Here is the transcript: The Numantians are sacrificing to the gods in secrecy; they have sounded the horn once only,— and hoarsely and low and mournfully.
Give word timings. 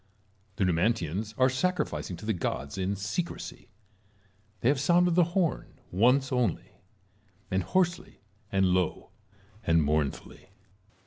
The 0.55 0.63
Numantians 0.65 1.35
are 1.37 1.47
sacrificing 1.47 2.17
to 2.17 2.25
the 2.25 2.33
gods 2.33 2.75
in 2.75 2.95
secrecy; 2.95 3.69
they 4.61 4.67
have 4.69 4.79
sounded 4.79 5.13
the 5.13 5.25
horn 5.35 5.75
once 5.91 6.31
only,— 6.31 6.81
and 7.51 7.61
hoarsely 7.61 8.19
and 8.51 8.65
low 8.73 9.11
and 9.63 9.83
mournfully. 9.83 10.49